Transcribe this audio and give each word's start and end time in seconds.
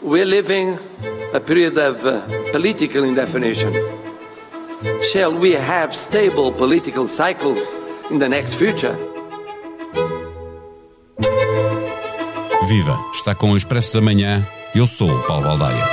We're 0.00 0.26
living 0.26 0.78
a 1.34 1.40
period 1.40 1.76
of 1.76 2.06
uh, 2.06 2.22
political 2.52 3.02
indefinition. 3.02 3.74
Shall 5.02 5.36
we 5.36 5.54
have 5.54 5.92
stable 5.92 6.52
political 6.52 7.08
cycles 7.08 7.66
in 8.08 8.20
the 8.20 8.28
next 8.28 8.54
future? 8.54 8.96
Viva! 12.68 12.96
Está 13.12 13.34
com 13.34 13.50
o 13.50 13.56
Expresso 13.56 13.94
da 13.94 14.00
Manhã. 14.00 14.46
Eu 14.72 14.86
sou 14.86 15.10
o 15.10 15.22
Paulo 15.24 15.48
Baldaia. 15.48 15.84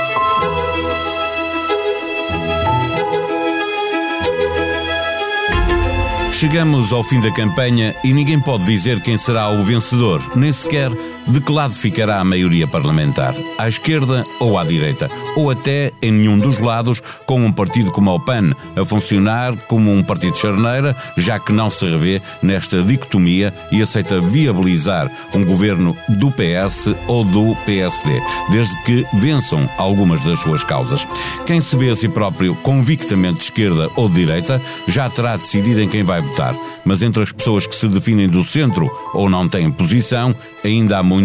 Chegamos 6.30 6.92
ao 6.92 7.02
fim 7.02 7.20
da 7.20 7.32
campanha 7.32 7.96
e 8.04 8.12
ninguém 8.12 8.38
pode 8.38 8.66
dizer 8.66 9.00
quem 9.00 9.18
será 9.18 9.48
o 9.50 9.62
vencedor, 9.62 10.22
nem 10.36 10.52
sequer 10.52 10.92
de 11.26 11.40
que 11.40 11.52
lado 11.52 11.74
ficará 11.74 12.20
a 12.20 12.24
maioria 12.24 12.68
parlamentar? 12.68 13.34
À 13.58 13.66
esquerda 13.66 14.24
ou 14.38 14.58
à 14.58 14.64
direita? 14.64 15.10
Ou 15.36 15.50
até 15.50 15.92
em 16.00 16.12
nenhum 16.12 16.38
dos 16.38 16.60
lados, 16.60 17.02
com 17.26 17.44
um 17.44 17.52
partido 17.52 17.90
como 17.90 18.14
o 18.14 18.20
PAN 18.20 18.52
a 18.76 18.84
funcionar 18.84 19.56
como 19.68 19.92
um 19.92 20.02
partido 20.02 20.36
charneira, 20.36 20.96
já 21.16 21.38
que 21.38 21.52
não 21.52 21.68
se 21.68 21.84
revê 21.84 22.22
nesta 22.42 22.82
dicotomia 22.82 23.52
e 23.72 23.82
aceita 23.82 24.20
viabilizar 24.20 25.10
um 25.34 25.44
governo 25.44 25.96
do 26.08 26.30
PS 26.30 26.94
ou 27.08 27.24
do 27.24 27.56
PSD, 27.66 28.20
desde 28.50 28.76
que 28.84 29.04
vençam 29.14 29.68
algumas 29.78 30.20
das 30.24 30.38
suas 30.40 30.62
causas. 30.62 31.06
Quem 31.44 31.60
se 31.60 31.76
vê 31.76 31.90
a 31.90 31.96
si 31.96 32.08
próprio 32.08 32.54
convictamente 32.56 33.38
de 33.38 33.44
esquerda 33.44 33.90
ou 33.96 34.08
de 34.08 34.14
direita 34.14 34.62
já 34.86 35.10
terá 35.10 35.36
decidido 35.36 35.80
em 35.80 35.88
quem 35.88 36.02
vai 36.02 36.20
votar, 36.20 36.54
mas 36.84 37.02
entre 37.02 37.22
as 37.22 37.32
pessoas 37.32 37.66
que 37.66 37.74
se 37.74 37.88
definem 37.88 38.28
do 38.28 38.44
centro 38.44 38.90
ou 39.12 39.28
não 39.28 39.48
têm 39.48 39.70
posição, 39.70 40.34
ainda 40.64 40.98
há 40.98 41.02
muito 41.02 41.15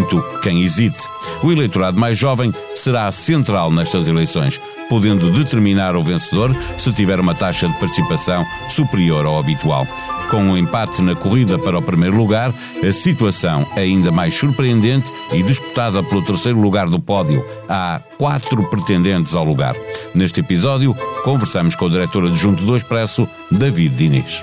quem 0.42 0.62
hesite. 0.62 0.98
O 1.42 1.50
eleitorado 1.50 1.98
mais 1.98 2.16
jovem 2.16 2.52
será 2.74 3.10
central 3.10 3.70
nestas 3.70 4.08
eleições, 4.08 4.60
podendo 4.88 5.30
determinar 5.30 5.96
o 5.96 6.02
vencedor 6.02 6.54
se 6.76 6.92
tiver 6.92 7.20
uma 7.20 7.34
taxa 7.34 7.68
de 7.68 7.78
participação 7.78 8.44
superior 8.68 9.26
ao 9.26 9.38
habitual. 9.38 9.86
Com 10.30 10.44
um 10.44 10.56
empate 10.56 11.02
na 11.02 11.14
corrida 11.14 11.58
para 11.58 11.78
o 11.78 11.82
primeiro 11.82 12.16
lugar, 12.16 12.54
a 12.82 12.92
situação 12.92 13.66
é 13.76 13.80
ainda 13.80 14.10
mais 14.10 14.32
surpreendente 14.32 15.12
e 15.30 15.42
disputada 15.42 16.02
pelo 16.02 16.24
terceiro 16.24 16.58
lugar 16.58 16.88
do 16.88 16.98
pódio. 16.98 17.44
Há 17.68 18.00
quatro 18.16 18.64
pretendentes 18.70 19.34
ao 19.34 19.44
lugar. 19.44 19.74
Neste 20.14 20.40
episódio, 20.40 20.94
conversamos 21.22 21.74
com 21.74 21.84
o 21.84 21.90
diretor 21.90 22.24
adjunto 22.24 22.64
do 22.64 22.76
Expresso, 22.76 23.28
David 23.50 23.94
Diniz. 23.94 24.42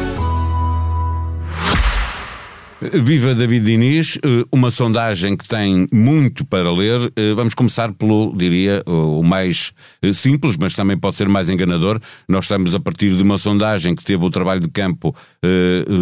Viva 2.81 3.35
David 3.35 3.63
Diniz, 3.63 4.17
eh, 4.23 4.43
uma 4.51 4.71
sondagem 4.71 5.37
que 5.37 5.47
tem 5.47 5.87
muito 5.93 6.43
para 6.43 6.73
ler. 6.73 7.13
Eh, 7.15 7.31
vamos 7.35 7.53
começar 7.53 7.93
pelo, 7.93 8.33
diria, 8.35 8.81
o 8.87 9.21
mais 9.21 9.71
eh, 10.01 10.11
simples, 10.13 10.57
mas 10.57 10.73
também 10.73 10.97
pode 10.97 11.15
ser 11.15 11.29
mais 11.29 11.47
enganador. 11.47 11.99
Nós 12.27 12.45
estamos 12.45 12.73
a 12.73 12.79
partir 12.79 13.15
de 13.15 13.21
uma 13.21 13.37
sondagem 13.37 13.93
que 13.93 14.03
teve 14.03 14.25
o 14.25 14.31
trabalho 14.31 14.59
de 14.59 14.67
campo 14.67 15.15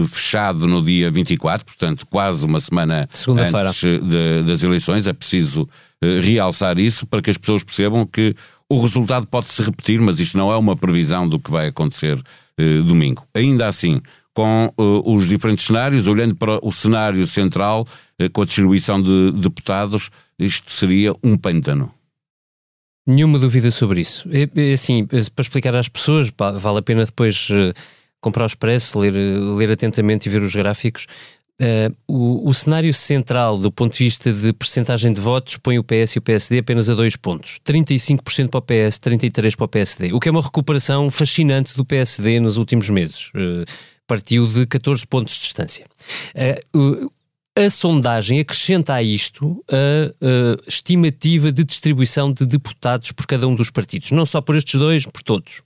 fechado 0.08 0.68
no 0.68 0.82
dia 0.82 1.10
24, 1.10 1.66
portanto, 1.66 2.06
quase 2.10 2.46
uma 2.46 2.60
semana 2.60 3.10
antes 3.28 3.82
de, 3.82 4.44
das 4.44 4.64
eleições. 4.64 5.08
É 5.08 5.14
preciso 5.14 5.68
realçar 6.24 6.80
isso 6.80 7.06
para 7.06 7.22
que 7.22 7.30
as 7.30 7.38
pessoas 7.38 7.64
percebam 7.64 8.06
que 8.06 8.36
o 8.70 8.80
resultado 8.80 9.28
pode 9.28 9.52
se 9.52 9.62
repetir, 9.62 10.00
mas 10.00 10.20
isto 10.20 10.38
não 10.38 10.52
é 10.52 10.58
uma 10.58 10.76
previsão 10.76 11.28
do 11.28 11.40
que 11.40 11.52
vai 11.52 11.68
acontecer 11.68 12.22
domingo. 12.86 13.26
Ainda 13.34 13.68
assim, 13.68 14.02
com 14.40 14.74
uh, 14.78 15.14
os 15.18 15.28
diferentes 15.28 15.66
cenários, 15.66 16.08
olhando 16.08 16.34
para 16.34 16.66
o 16.66 16.72
cenário 16.72 17.28
central, 17.28 17.86
uh, 18.22 18.30
com 18.32 18.42
a 18.42 18.46
distribuição 18.46 19.02
de 19.02 19.34
deputados, 19.34 20.10
isto 20.40 20.72
seria 20.72 21.14
um 21.22 21.36
pântano. 21.36 21.94
Nenhuma 23.06 23.38
dúvida 23.38 23.70
sobre 23.70 24.00
isso. 24.00 24.30
É, 24.32 24.50
é 24.56 24.72
assim, 24.72 25.06
para 25.06 25.42
explicar 25.42 25.76
às 25.76 25.90
pessoas, 25.90 26.32
pá, 26.32 26.52
vale 26.52 26.80
a 26.80 26.82
pena 26.82 27.04
depois 27.04 27.50
uh, 27.50 27.74
comprar 28.22 28.44
o 28.44 28.46
expresso, 28.46 28.98
ler, 28.98 29.12
ler 29.12 29.72
atentamente 29.72 30.30
e 30.30 30.32
ver 30.32 30.42
os 30.42 30.56
gráficos. 30.56 31.06
Uh, 31.62 31.94
o, 32.08 32.48
o, 32.48 32.54
cenário 32.54 32.94
central 32.94 33.58
do 33.58 33.70
ponto 33.70 33.98
de 33.98 34.06
vista 34.06 34.32
de 34.32 34.54
percentagem 34.54 35.12
de 35.12 35.20
votos 35.20 35.58
põe 35.58 35.78
o 35.78 35.84
PS 35.84 36.16
e 36.16 36.20
o 36.20 36.22
PSD 36.22 36.60
apenas 36.60 36.90
a 36.90 36.96
dois 36.96 37.18
pontos. 37.18 37.60
35% 37.68 38.48
para 38.48 38.60
o 38.60 38.62
PS, 38.62 39.00
33% 39.00 39.58
para 39.58 39.66
o 39.66 39.68
PSD. 39.68 40.14
O 40.14 40.20
que 40.22 40.30
é 40.30 40.32
uma 40.32 40.42
recuperação 40.42 41.12
fascinante 41.12 41.76
do 41.76 41.84
PSD 41.84 42.40
nos 42.40 42.56
últimos 42.56 42.90
meses. 42.90 43.32
Uh, 43.36 43.66
partiu 44.10 44.48
de 44.48 44.66
14 44.66 45.06
pontos 45.06 45.36
de 45.36 45.42
distância. 45.42 45.86
Uh, 46.76 47.12
a 47.56 47.70
sondagem 47.70 48.40
acrescenta 48.40 48.94
a 48.94 49.04
isto 49.04 49.64
a, 49.70 50.68
estimativa 50.68 51.52
de 51.52 51.64
distribuição 51.64 52.32
de 52.32 52.46
deputados 52.46 53.12
por 53.12 53.28
cada 53.28 53.48
um 53.48 53.54
dos 53.54 53.70
partidos, 53.70 54.12
não 54.12 54.26
só 54.26 54.40
por 54.40 54.56
estes 54.56 54.76
dois, 54.80 55.06
por 55.06 55.22
todos. 55.22 55.62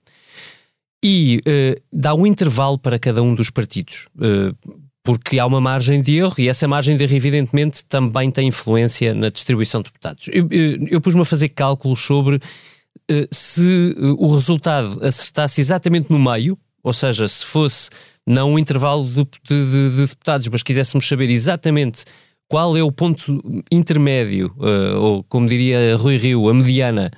E 1.04 1.40
uh, 1.40 1.82
dá 1.92 2.16
um 2.16 2.26
intervalo 2.26 2.80
para 2.80 2.98
cada 2.98 3.22
um 3.22 3.36
dos 3.36 3.50
partidos, 3.50 4.08
uh, 4.16 4.56
porque 5.04 5.38
há 5.38 5.46
uma 5.46 5.62
margem 5.62 6.02
de 6.02 6.16
erro 6.16 6.36
e 6.40 6.48
essa 6.48 6.68
margem 6.68 6.98
de 6.98 7.04
erro, 7.04 7.14
evidentemente, 7.14 7.86
também 7.86 8.32
tem 8.32 8.48
influência 8.48 9.14
na 9.14 9.30
distribuição 9.30 9.82
de 9.82 9.90
deputados. 9.90 10.30
Eu, 10.32 10.48
eu, 10.50 10.88
eu 10.88 11.02
pus-me 11.02 11.22
a 11.22 11.26
fazer 11.26 11.50
cálculos 11.50 12.00
sobre 12.00 12.38
uh, 12.38 13.28
se 13.32 13.96
o 14.18 14.34
resultado 14.34 15.06
acertasse 15.06 15.62
exatamente 15.62 16.10
no 16.10 16.18
meio, 16.18 16.58
ou 16.84 16.94
seja, 16.94 17.28
se 17.28 17.46
fosse 17.46 17.90
não 18.28 18.54
um 18.54 18.60
intervalo 18.60 19.06
de, 19.08 19.24
de, 19.48 19.66
de, 19.66 19.90
de 19.90 20.08
deputados, 20.08 20.48
mas 20.50 20.64
quiséssemos 20.64 21.08
saber 21.08 21.30
exatamente 21.30 22.06
qual 22.48 22.78
é 22.78 22.84
o 22.84 22.92
ponto 22.92 23.42
intermédio, 23.72 24.54
uh, 24.58 25.00
ou 25.00 25.24
como 25.24 25.48
diria 25.48 25.96
Rui 25.96 26.18
Rio, 26.18 26.50
a 26.50 26.54
mediana 26.54 27.12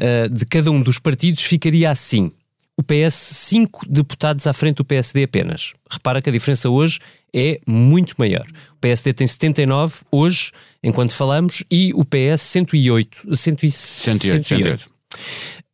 uh, 0.00 0.28
de 0.28 0.44
cada 0.46 0.70
um 0.70 0.82
dos 0.82 0.98
partidos, 0.98 1.44
ficaria 1.44 1.90
assim. 1.90 2.32
O 2.76 2.82
PS, 2.82 3.14
5 3.14 3.86
deputados 3.86 4.46
à 4.46 4.54
frente 4.54 4.78
do 4.78 4.84
PSD 4.84 5.24
apenas. 5.24 5.74
Repara 5.90 6.22
que 6.22 6.30
a 6.30 6.32
diferença 6.32 6.70
hoje 6.70 6.98
é 7.32 7.60
muito 7.66 8.14
maior. 8.18 8.46
O 8.72 8.78
PSD 8.80 9.12
tem 9.12 9.26
79 9.26 9.96
hoje, 10.10 10.50
enquanto 10.82 11.12
falamos, 11.12 11.62
e 11.70 11.92
o 11.94 12.04
PS 12.04 12.40
108. 12.40 13.36
108. 13.36 13.70
108. 13.70 14.48
108. 14.48 14.90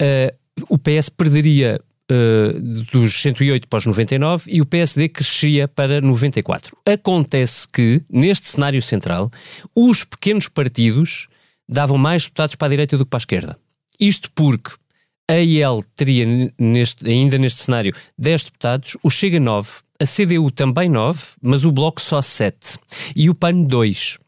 Uh, 0.03 0.67
o 0.69 0.79
PS 0.79 1.09
perderia 1.09 1.81
uh, 2.11 2.61
dos 2.93 3.21
108 3.21 3.69
para 3.69 3.79
os 3.79 3.87
99 3.87 4.51
e 4.51 4.61
o 4.61 4.67
PSD 4.67 5.09
crescia 5.09 5.69
para 5.69 6.01
94. 6.01 6.77
Acontece 6.85 7.67
que, 7.69 8.03
neste 8.11 8.49
cenário 8.49 8.81
central, 8.83 9.31
os 9.75 10.05
pequenos 10.05 10.49
partidos 10.49 11.29
davam 11.69 11.99
mais 11.99 12.25
deputados 12.25 12.55
para 12.55 12.67
a 12.67 12.71
direita 12.71 12.97
do 12.97 13.05
que 13.05 13.11
para 13.11 13.19
a 13.19 13.21
esquerda. 13.25 13.59
Isto 13.99 14.31
porque 14.33 14.73
a 15.29 15.39
IEL 15.39 15.83
teria, 15.97 16.25
neste, 16.59 17.09
ainda 17.09 17.37
neste 17.37 17.61
cenário, 17.61 17.95
10 18.17 18.45
deputados, 18.45 18.97
o 19.03 19.11
Chega 19.11 19.41
9, 19.41 19.69
a 20.01 20.05
CDU 20.07 20.51
também 20.51 20.89
9, 20.89 21.21
mas 21.43 21.65
o 21.65 21.73
Bloco 21.73 22.01
só 22.01 22.23
7 22.23 22.79
e 23.15 23.29
o 23.29 23.35
PAN 23.35 23.63
2. 23.63 24.19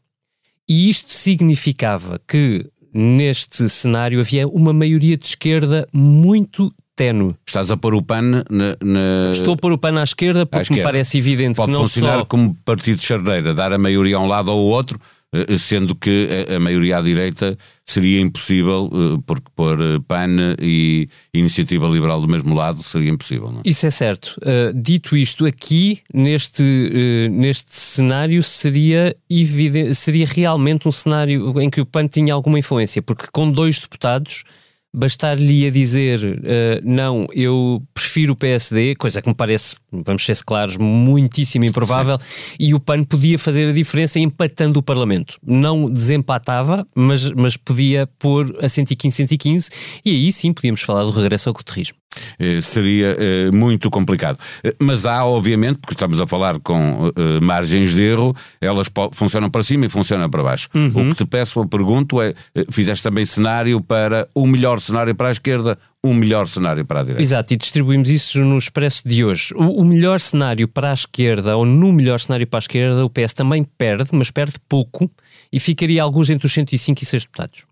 E 0.69 0.91
isto 0.91 1.15
significava 1.15 2.21
que 2.27 2.69
neste 2.93 3.69
cenário 3.69 4.19
havia 4.21 4.49
uma 4.49 4.73
maioria 4.73 5.17
de 5.17 5.27
esquerda 5.27 5.87
muito 5.93 6.75
ténue. 6.99 7.35
Estás 7.47 7.71
a 7.71 7.77
pôr 7.77 7.95
o 7.95 8.03
PAN 8.03 8.43
na, 8.51 8.77
na... 8.83 9.31
Estou 9.31 9.55
a 9.55 9.57
pôr 9.57 9.73
o 9.73 9.79
PAN 9.79 10.01
à 10.01 10.03
esquerda 10.03 10.45
porque 10.45 10.59
à 10.59 10.63
esquerda. 10.63 10.83
me 10.83 10.85
parece 10.85 11.19
evidente 11.19 11.57
Pode 11.57 11.71
que 11.71 11.73
não 11.73 11.83
funcionar 11.83 12.19
só... 12.19 12.25
como 12.25 12.57
partido 12.65 12.99
de 12.99 13.05
charneira, 13.05 13.55
dar 13.55 13.73
a 13.73 13.79
maioria 13.79 14.17
a 14.17 14.21
um 14.21 14.27
lado 14.27 14.51
ou 14.51 14.59
ao 14.59 14.65
outro, 14.65 14.99
eh, 15.31 15.59
sendo 15.59 15.95
que 15.95 16.47
a 16.49 16.59
maioria 16.59 16.97
à 16.97 17.01
direita 17.03 17.57
seria 17.85 18.19
impossível, 18.19 18.91
eh, 18.91 19.23
porque 19.27 19.47
pôr 19.55 19.79
eh, 19.79 19.99
PAN 20.09 20.57
e 20.59 21.07
Iniciativa 21.35 21.87
Liberal 21.87 22.21
do 22.21 22.27
mesmo 22.27 22.55
lado 22.55 22.83
seria 22.83 23.11
impossível. 23.11 23.53
Não? 23.53 23.59
É? 23.59 23.63
Isso 23.69 23.87
é 23.87 23.91
certo. 23.91 24.41
Dito 24.75 25.17
isto, 25.17 25.45
aqui, 25.45 26.01
neste, 26.13 27.29
neste 27.31 27.77
cenário, 27.77 28.43
seria, 28.43 29.15
evidente, 29.29 29.95
seria 29.95 30.27
realmente 30.27 30.89
um 30.89 30.93
cenário 30.93 31.61
em 31.61 31.69
que 31.69 31.81
o 31.81 31.87
PAN 31.87 32.09
tinha 32.09 32.33
alguma 32.33 32.59
influência, 32.59 33.03
porque 33.03 33.27
com 33.31 33.51
dois 33.51 33.79
deputados 33.79 34.45
bastar-lhe 34.95 35.67
a 35.67 35.71
dizer 35.71 36.21
uh, 36.25 36.81
não, 36.83 37.27
eu 37.33 37.83
prefiro 37.93 38.33
o 38.33 38.37
PSD, 38.37 38.95
coisa 38.97 39.21
que 39.21 39.29
me 39.29 39.35
parece, 39.35 39.77
vamos 39.93 40.25
ser 40.25 40.37
claros, 40.45 40.77
muitíssimo 40.77 41.65
improvável, 41.65 42.19
Sim. 42.19 42.57
e 42.59 42.75
o 42.75 42.81
PAN 42.81 43.05
podia 43.05 43.39
fazer 43.39 43.69
a 43.69 43.73
diferença 43.73 44.19
empatando 44.19 44.79
o 44.79 44.83
Parlamento. 44.83 45.39
Não 45.45 45.91
desempatava, 45.91 46.87
mas, 46.95 47.31
mas 47.33 47.57
podia 47.57 48.09
pôr 48.19 48.57
a 48.63 48.69
115, 48.69 49.17
115, 49.17 49.71
e 50.05 50.11
aí 50.11 50.33
sim 50.33 50.53
podíamos 50.53 50.81
falar 50.81 51.05
do 51.05 51.11
regresso 51.11 51.49
ao 51.49 51.55
coterrismo. 51.55 51.97
Eh, 52.39 52.61
seria 52.61 53.17
eh, 53.19 53.51
muito 53.53 53.91
complicado. 53.91 54.39
Eh, 54.63 54.75
mas 54.79 55.07
há, 55.07 55.25
obviamente, 55.25 55.79
porque 55.79 55.95
estamos 55.95 56.21
a 56.21 56.27
falar 56.27 56.59
com 56.61 57.11
margens 57.43 57.95
de 57.95 58.03
erro, 58.03 58.35
elas 58.61 58.89
funcionam 59.13 59.51
para 59.51 59.63
cima 59.63 59.87
e 59.87 59.89
funcionam 59.89 60.29
para 60.31 60.43
baixo. 60.43 60.69
Uhum. 60.75 61.11
O 61.11 61.11
que 61.11 61.17
te 61.17 61.27
peço, 61.27 61.61
a 61.61 61.67
pergunto 61.67 62.21
é: 62.21 62.35
fizeste 62.71 63.03
também 63.03 63.25
cenário 63.25 63.81
para 63.81 64.29
o 64.35 64.47
melhor 64.47 64.81
cenário 64.81 65.15
para 65.15 65.29
a 65.29 65.33
esquerda, 65.33 65.79
o 66.03 66.15
melhor 66.15 66.47
cenário 66.47 66.85
para 66.85 67.01
a 67.01 67.03
direita. 67.03 67.23
Exato, 67.23 67.55
e 67.55 67.57
distribuímos 67.57 68.09
isso 68.09 68.39
no 68.41 68.59
expresso 68.59 69.03
de 69.07 69.25
hoje. 69.25 69.53
O, 69.55 69.81
o, 69.81 69.85
melhor 69.85 70.21
cenário 70.21 70.69
para 70.69 70.91
a 70.91 70.95
esquerda, 70.95 71.57
ou 71.57 71.65
no 71.65 71.93
melhor 71.93 72.21
cenário 72.21 72.47
para 72.47 72.59
a 72.59 72.61
esquerda, 72.61 73.05
o 73.05 73.11
PS 73.11 73.33
também 73.33 73.65
perde, 73.77 74.11
mas 74.13 74.31
perde 74.31 74.55
pouco, 74.69 75.11
e 75.53 75.59
ficaria 75.59 76.03
alguns 76.03 76.31
entre 76.31 76.47
os 76.47 76.53
105 76.53 77.03
e 77.03 77.07
6 77.07 77.23
deputados 77.25 77.68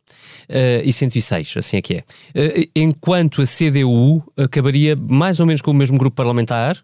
uh, 0.51 0.83
e 0.85 0.93
106, 0.93 1.55
assim 1.57 1.77
é 1.77 1.83
que 1.83 1.95
é. 1.95 1.99
Uh, 1.99 2.71
enquanto 2.75 3.43
a 3.43 3.45
CDU 3.45 4.23
acabaria 4.37 4.97
mais 4.97 5.41
ou 5.41 5.47
menos 5.47 5.63
com 5.63 5.71
o 5.71 5.75
mesmo 5.75 5.99
grupo 5.99 6.17
parlamentar, 6.17 6.77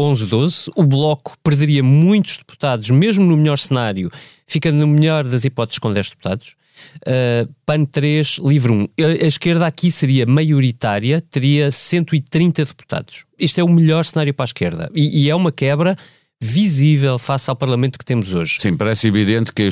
11, 0.00 0.26
12, 0.26 0.70
o 0.76 0.84
Bloco 0.84 1.36
perderia 1.42 1.82
muitos 1.82 2.36
deputados, 2.36 2.88
mesmo 2.90 3.24
no 3.24 3.36
melhor 3.36 3.58
cenário, 3.58 4.10
ficando 4.46 4.78
no 4.78 4.86
melhor 4.86 5.24
das 5.24 5.44
hipóteses 5.44 5.78
com 5.80 5.92
10 5.92 6.10
deputados. 6.10 6.54
Uh, 6.98 7.52
PAN 7.66 7.84
3, 7.84 8.38
livre 8.44 8.70
1. 8.70 8.88
A, 9.00 9.26
esquerda 9.26 9.66
aqui 9.66 9.90
seria 9.90 10.24
maioritária, 10.24 11.20
teria 11.20 11.72
130 11.72 12.64
deputados. 12.64 13.24
Isto 13.36 13.60
é 13.60 13.64
o 13.64 13.68
melhor 13.68 14.04
cenário 14.04 14.32
para 14.32 14.44
a 14.44 14.46
esquerda. 14.46 14.90
E, 14.94 15.24
e 15.24 15.30
é 15.30 15.34
uma 15.34 15.50
quebra 15.50 15.96
visível 16.40 17.18
face 17.18 17.50
ao 17.50 17.56
Parlamento 17.56 17.98
que 17.98 18.04
temos 18.04 18.32
hoje. 18.32 18.58
Sim, 18.60 18.76
parece 18.76 19.08
evidente 19.08 19.52
que, 19.52 19.68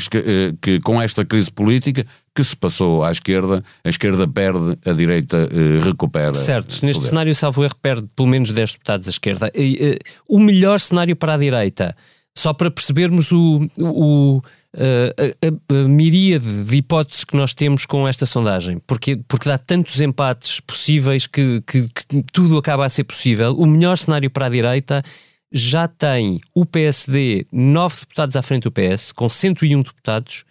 que, 0.61 0.81
com 0.81 1.01
esta 1.01 1.25
crise 1.25 1.51
política 1.51 2.05
que 2.37 2.45
se 2.45 2.55
passou 2.55 3.03
à 3.03 3.11
esquerda, 3.11 3.65
a 3.83 3.89
esquerda 3.89 4.29
perde, 4.29 4.77
a 4.85 4.93
direita 4.93 5.49
eh, 5.51 5.83
recupera. 5.83 6.35
Certo, 6.35 6.85
neste 6.85 7.01
poder. 7.01 7.09
cenário, 7.09 7.35
salvo 7.35 7.65
erro, 7.65 7.75
perde 7.81 8.07
pelo 8.15 8.29
menos 8.29 8.53
10 8.53 8.73
deputados 8.73 9.07
à 9.07 9.11
esquerda. 9.11 9.51
E, 9.55 9.99
uh, 9.99 10.35
o 10.37 10.39
melhor 10.39 10.79
cenário 10.79 11.17
para 11.17 11.33
a 11.33 11.39
direita, 11.39 11.97
só 12.37 12.53
para 12.53 12.71
percebermos 12.71 13.33
o, 13.33 13.67
o 13.79 14.43
a, 14.77 15.47
a, 15.47 15.75
a, 15.79 15.89
miríade 15.89 16.65
de 16.65 16.77
hipóteses 16.77 17.25
que 17.25 17.35
nós 17.35 17.55
temos 17.55 17.87
com 17.87 18.07
esta 18.07 18.27
sondagem, 18.27 18.79
porque, 18.87 19.19
porque 19.27 19.49
dá 19.49 19.57
tantos 19.57 19.99
empates 20.03 20.61
possíveis 20.61 21.27
que, 21.27 21.63
que, 21.67 21.89
que 21.89 22.23
tudo 22.31 22.59
acaba 22.59 22.85
a 22.85 22.91
ser 22.91 23.05
possível. 23.05 23.55
O 23.55 23.65
melhor 23.65 23.97
cenário 23.97 24.29
para 24.29 24.45
a 24.45 24.51
direita 24.51 25.03
já 25.51 25.89
tem 25.89 26.39
o 26.55 26.67
PSD 26.67 27.47
nove 27.51 28.01
deputados 28.01 28.37
à 28.37 28.43
frente 28.43 28.65
do 28.65 28.73
PS, 28.73 29.13
com 29.13 29.27
101 29.27 29.81
deputados. 29.81 30.45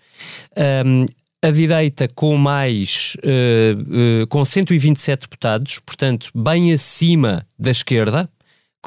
Um, 0.83 1.05
a 1.45 1.51
direita 1.51 2.07
com 2.07 2.35
mais 2.37 3.15
uh, 3.17 4.23
uh, 4.23 4.27
com 4.27 4.43
127 4.43 5.21
deputados, 5.21 5.79
portanto, 5.79 6.31
bem 6.33 6.73
acima 6.73 7.45
da 7.57 7.69
esquerda, 7.69 8.27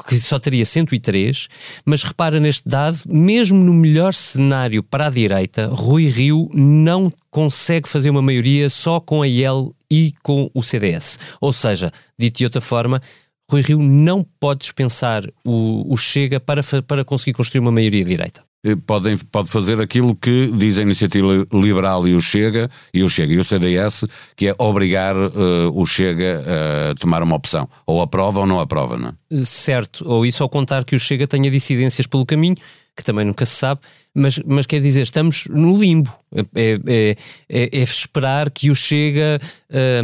que 0.05 0.17
só 0.19 0.37
teria 0.37 0.65
103, 0.65 1.47
mas 1.85 2.03
repara 2.03 2.39
neste 2.39 2.67
dado, 2.67 2.99
mesmo 3.05 3.63
no 3.63 3.73
melhor 3.73 4.13
cenário 4.13 4.83
para 4.83 5.07
a 5.07 5.09
direita, 5.09 5.67
Rui 5.67 6.07
Rio 6.07 6.49
não 6.53 7.11
consegue 7.31 7.87
fazer 7.87 8.09
uma 8.09 8.21
maioria 8.21 8.69
só 8.69 8.99
com 8.99 9.21
a 9.21 9.27
IEL 9.27 9.73
e 9.89 10.13
com 10.21 10.51
o 10.53 10.61
CDS. 10.61 11.17
Ou 11.39 11.53
seja, 11.53 11.91
dito 12.17 12.39
de 12.39 12.43
outra 12.45 12.61
forma, 12.61 13.01
Rui 13.49 13.61
Rio 13.61 13.81
não 13.81 14.25
pode 14.39 14.61
dispensar 14.61 15.23
o, 15.45 15.91
o 15.91 15.97
Chega 15.97 16.39
para, 16.39 16.61
para 16.85 17.05
conseguir 17.05 17.33
construir 17.33 17.61
uma 17.61 17.71
maioria 17.71 18.03
direita. 18.03 18.48
Podem, 18.85 19.15
pode 19.15 19.49
fazer 19.49 19.79
aquilo 19.79 20.13
que 20.13 20.51
diz 20.53 20.77
a 20.79 20.81
Iniciativa 20.81 21.47
Liberal 21.53 22.05
e 22.05 22.13
o 22.13 22.19
Chega, 22.19 22.69
e 22.93 23.01
o 23.03 23.09
Chega 23.09 23.33
e 23.33 23.37
o 23.37 23.43
CDS, 23.43 24.03
que 24.35 24.49
é 24.49 24.55
obrigar 24.57 25.15
uh, 25.15 25.71
o 25.73 25.85
Chega 25.85 26.43
a 26.91 26.95
tomar 26.95 27.23
uma 27.23 27.37
opção. 27.37 27.69
Ou 27.87 28.01
aprova 28.01 28.41
ou 28.41 28.45
não 28.45 28.59
aprova, 28.59 28.97
não 28.97 29.09
é? 29.09 29.43
Certo, 29.45 30.03
ou 30.05 30.25
isso 30.25 30.43
ao 30.43 30.49
contar 30.49 30.83
que 30.83 30.93
o 30.93 30.99
Chega 30.99 31.25
tenha 31.25 31.49
dissidências 31.49 32.05
pelo 32.05 32.25
caminho, 32.25 32.57
que 32.99 33.05
também 33.05 33.25
nunca 33.25 33.45
se 33.45 33.55
sabe, 33.55 33.79
mas, 34.13 34.39
mas 34.45 34.65
quer 34.65 34.81
dizer, 34.81 35.01
estamos 35.01 35.47
no 35.49 35.77
limbo. 35.77 36.13
É, 36.35 36.79
é, 36.85 37.17
é, 37.49 37.69
é 37.71 37.81
esperar 37.81 38.51
que 38.51 38.69
o 38.69 38.75
Chega 38.75 39.39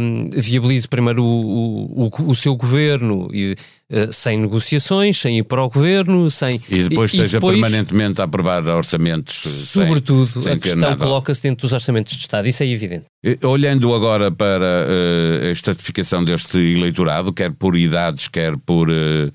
um, 0.00 0.30
viabilize 0.34 0.88
primeiro 0.88 1.22
o, 1.22 2.08
o, 2.08 2.30
o 2.30 2.34
seu 2.34 2.56
governo 2.56 3.28
e, 3.32 3.54
uh, 3.92 4.12
sem 4.12 4.40
negociações, 4.40 5.18
sem 5.18 5.38
ir 5.38 5.42
para 5.44 5.62
o 5.62 5.68
governo, 5.68 6.30
sem. 6.30 6.60
E 6.70 6.88
depois 6.88 7.12
e, 7.12 7.16
esteja 7.16 7.36
e 7.36 7.40
depois, 7.40 7.60
permanentemente 7.60 8.20
a 8.20 8.24
aprovar 8.24 8.66
orçamentos. 8.68 9.42
Sobretudo, 9.68 10.32
sem, 10.32 10.42
sem 10.42 10.52
a 10.52 10.58
questão 10.58 10.96
coloca-se 10.96 11.42
dentro 11.42 11.62
dos 11.62 11.72
orçamentos 11.72 12.16
de 12.16 12.22
Estado, 12.22 12.48
isso 12.48 12.62
é 12.62 12.66
evidente. 12.66 13.04
Olhando 13.42 13.94
agora 13.94 14.32
para 14.32 14.86
uh, 14.88 15.46
a 15.46 15.50
estratificação 15.50 16.24
deste 16.24 16.56
eleitorado, 16.56 17.32
quer 17.32 17.52
por 17.52 17.76
idades, 17.76 18.28
quer 18.28 18.56
por. 18.56 18.88
Uh, 18.88 19.30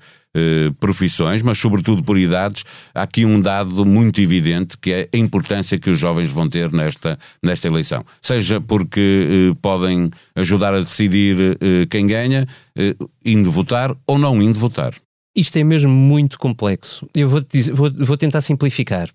profissões, 0.80 1.42
mas 1.42 1.58
sobretudo 1.58 2.02
por 2.02 2.18
idades, 2.18 2.64
há 2.94 3.02
aqui 3.02 3.24
um 3.24 3.40
dado 3.40 3.84
muito 3.84 4.20
evidente 4.20 4.78
que 4.78 4.92
é 4.92 5.08
a 5.12 5.16
importância 5.18 5.78
que 5.78 5.90
os 5.90 5.98
jovens 5.98 6.30
vão 6.30 6.48
ter 6.48 6.72
nesta, 6.72 7.18
nesta 7.42 7.68
eleição. 7.68 8.04
Seja 8.20 8.60
porque 8.60 9.50
eh, 9.50 9.58
podem 9.60 10.10
ajudar 10.34 10.74
a 10.74 10.80
decidir 10.80 11.58
eh, 11.60 11.86
quem 11.90 12.06
ganha, 12.06 12.46
indo 13.24 13.50
votar 13.50 13.94
ou 14.06 14.18
não 14.18 14.40
indo 14.40 14.58
votar. 14.58 14.94
Isto 15.36 15.58
é 15.58 15.64
mesmo 15.64 15.90
muito 15.90 16.38
complexo. 16.38 17.06
Eu 17.14 17.28
vou, 17.28 17.42
dizer, 17.42 17.72
vou, 17.72 17.90
vou 17.90 18.16
tentar 18.16 18.40
simplificar. 18.40 19.08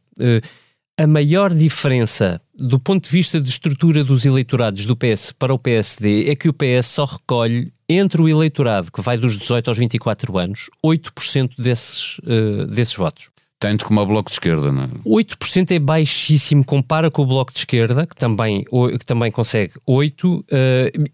a 1.00 1.08
maior 1.08 1.54
diferença 1.54 2.42
do 2.58 2.80
ponto 2.80 3.06
de 3.06 3.12
vista 3.12 3.40
de 3.40 3.50
estrutura 3.50 4.04
dos 4.04 4.25
eleitorados 4.25 4.86
do 4.86 4.96
PS 4.96 5.31
para 5.31 5.54
o 5.54 5.60
PSD 5.60 6.30
é 6.30 6.36
que 6.36 6.50
o 6.50 6.54
PS 6.54 6.88
só 6.88 7.06
recolhe 7.06 7.72
entre 7.89 8.22
o 8.22 8.28
eleitorado 8.28 8.92
que 8.92 9.01
vai 9.01 9.18
dos 9.18 9.38
18 9.38 9.69
aos 9.69 9.78
24 9.78 10.38
anos, 10.38 10.69
8% 10.86 11.51
desses, 11.57 12.19
uh, 12.19 12.68
desses 12.68 12.95
votos. 12.95 13.30
Tanto 13.60 13.86
como 13.86 14.00
o 14.00 14.06
Bloco 14.06 14.30
de 14.30 14.36
Esquerda, 14.36 14.72
não 14.72 14.84
é? 14.84 14.88
8% 15.04 15.72
é 15.72 15.80
baixíssimo, 15.80 16.63
compara 16.63 17.10
com 17.10 17.24
o 17.24 17.25
Bloco 17.25 17.51
de 17.51 17.57
Esquerda, 17.57 18.06
que 18.06 18.16
também, 18.16 18.63
que 18.63 19.06
também 19.06 19.31
consegue 19.31 19.74
8%, 19.88 20.24
uh, 20.24 20.44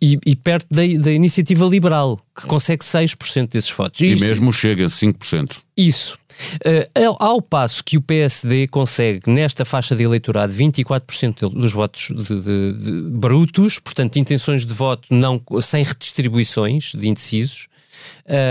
e, 0.01 0.19
e, 0.25 0.35
perto 0.35 0.67
da, 0.69 0.81
da 1.01 1.11
Iniciativa 1.11 1.65
Liberal, 1.65 2.19
que 2.35 2.45
consegue 2.45 2.83
6% 2.83 3.49
desses 3.49 3.71
votos. 3.71 4.01
E, 4.01 4.07
e 4.07 4.19
mesmo 4.19 4.51
chega 4.51 4.85
a 4.85 4.89
5%. 4.89 5.61
Isso. 5.77 6.17
Uh, 6.65 7.15
ao 7.19 7.41
passo 7.41 7.83
que 7.83 7.97
o 7.97 8.01
PSD 8.01 8.67
consegue, 8.67 9.29
nesta 9.29 9.65
faixa 9.65 9.95
de 9.95 10.03
eleitorado, 10.03 10.53
24% 10.53 11.49
dos 11.49 11.71
votos 11.71 12.09
de, 12.09 12.41
de, 12.41 12.73
de 12.73 13.01
brutos, 13.09 13.79
portanto, 13.79 14.17
intenções 14.17 14.65
de 14.65 14.73
voto 14.73 15.07
não, 15.11 15.41
sem 15.61 15.83
redistribuições 15.83 16.93
de 16.93 17.07
indecisos, 17.07 17.67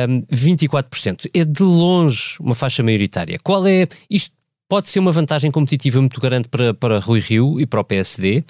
um, 0.08 0.23
24%. 0.34 1.29
É 1.34 1.44
de 1.44 1.62
longe 1.62 2.37
uma 2.40 2.55
faixa 2.55 2.82
maioritária. 2.82 3.38
Qual 3.43 3.67
é. 3.67 3.87
Isto 4.08 4.32
pode 4.69 4.88
ser 4.88 5.00
uma 5.00 5.12
vantagem 5.12 5.50
competitiva 5.50 6.00
muito 6.00 6.20
grande 6.20 6.49
para, 6.49 6.73
para 6.73 6.99
Rui 6.99 7.20
Rio 7.20 7.61
e 7.61 7.67
para 7.67 7.81
o 7.81 7.84
PSD. 7.84 8.44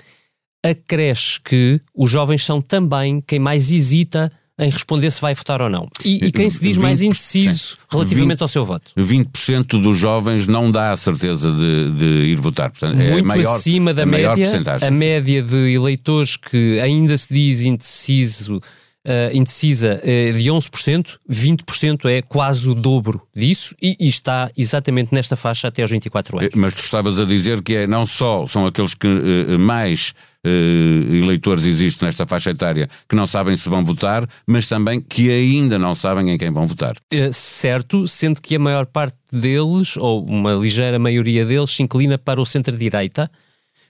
Acresce 0.65 1.41
que 1.41 1.81
os 1.93 2.09
jovens 2.09 2.45
são 2.45 2.63
também 2.63 3.21
quem 3.21 3.41
mais 3.41 3.73
hesita 3.73 4.31
em 4.59 4.71
responder 4.71 5.11
se 5.11 5.21
vai 5.21 5.35
votar 5.35 5.63
ou 5.63 5.71
não. 5.71 5.89
E, 6.05 6.27
e 6.27 6.33
quem 6.33 6.49
se 6.49 6.61
diz 6.61 6.77
20%, 6.77 6.81
mais 6.81 7.03
indeciso 7.03 7.79
relativamente 7.91 8.39
20, 8.39 8.43
ao 8.43 8.49
seu 8.49 8.65
voto. 8.65 8.93
20% 8.97 9.81
dos 9.81 9.97
jovens 9.97 10.47
não 10.47 10.71
dá 10.71 10.93
a 10.93 10.97
certeza 10.97 11.51
de, 11.51 11.91
de 11.93 12.05
ir 12.27 12.37
votar. 12.37 12.71
Portanto, 12.71 13.01
é 13.01 13.13
Muito 13.13 13.27
maior, 13.27 13.57
acima 13.57 13.95
da 13.95 14.05
média. 14.05 14.47
A 14.81 14.91
média 14.91 15.43
de 15.43 15.73
eleitores 15.75 16.37
que 16.37 16.79
ainda 16.81 17.17
se 17.17 17.33
diz 17.33 17.63
indeciso 17.63 18.61
uh, 19.07 19.37
indecisa 19.37 20.01
uh, 20.03 20.33
de 20.33 20.49
11%, 20.49 21.19
20% 21.31 22.05
é 22.07 22.23
quase 22.23 22.69
o 22.69 22.75
dobro 22.75 23.23
disso 23.35 23.75
e, 23.81 23.97
e, 23.99 24.09
está 24.09 24.49
exatamente 24.57 25.13
nesta 25.13 25.37
faixa 25.37 25.69
até 25.69 25.83
aos 25.83 25.91
24 25.91 26.39
anos. 26.39 26.55
Mas 26.55 26.75
tu 26.75 26.83
estavas 26.85 27.19
a 27.19 27.25
dizer 27.25 27.63
que 27.63 27.77
é 27.77 27.87
não 27.87 28.07
só 28.07 28.47
são 28.47 28.67
aqueles 28.67 28.95
que 28.95 29.07
uh, 29.07 29.59
mais 29.59 30.15
eleitores 30.45 31.63
existem 31.63 32.07
nesta 32.07 32.27
faixa 32.27 32.51
etária 32.51 32.91
que 33.09 33.15
não 33.15 33.29
sabem 33.29 33.55
se 33.55 33.69
vão 33.69 33.85
votar, 33.85 34.29
mas 34.45 34.69
também 34.69 35.01
que 35.01 35.31
ainda 35.31 35.79
não 35.79 35.95
sabem 35.95 36.31
em 36.31 36.37
quem 36.37 36.51
vão 36.51 36.67
votar. 36.67 36.97
certo, 37.33 38.09
sendo 38.09 38.43
que 38.43 38.57
a 38.57 38.59
maior 38.59 38.85
parte 38.85 39.15
deles, 39.33 39.97
ou 39.97 40.27
uma 40.29 40.53
ligeira 40.55 40.99
maioria 40.99 41.47
deles, 41.47 41.71
se 41.71 41.85
inclina 41.85 42.19
para 42.19 42.41
o 42.41 42.45
centro-direita, 42.45 43.31